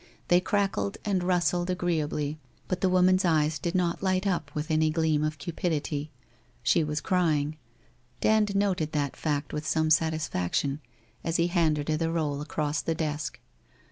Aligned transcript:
They 0.29 0.41
crackled 0.41 0.97
and 1.05 1.21
rustled 1.21 1.69
agreeably 1.69 2.39
but 2.67 2.81
the 2.81 2.89
woman's 2.89 3.23
eyes 3.23 3.59
did 3.59 3.75
not 3.75 4.01
light 4.01 4.25
up 4.25 4.49
with 4.55 4.71
any 4.71 4.89
gleam 4.89 5.23
of 5.23 5.37
cupidity. 5.37 6.09
She 6.63 6.83
was 6.83 7.01
crying. 7.01 7.57
Dand 8.19 8.55
noted 8.55 8.93
that 8.93 9.15
fact 9.15 9.53
with 9.53 9.67
some 9.67 9.91
satisfaction, 9.91 10.81
as 11.23 11.35
he 11.35 11.49
handed 11.49 11.87
her 11.87 11.97
the 11.97 12.09
roll 12.09 12.41
across 12.41 12.81
the 12.81 12.95
desk. 12.95 13.39